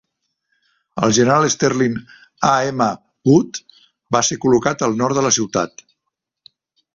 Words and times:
El 1.07 1.11
general 1.17 1.43
Sterling 1.55 1.97
A. 2.51 2.53
M. 2.69 2.87
Wood 3.33 3.61
va 4.17 4.23
ser 4.31 4.39
col·locat 4.47 4.83
al 4.89 4.99
nord 5.03 5.21
de 5.21 5.27
la 5.27 5.33
ciutat. 5.39 5.87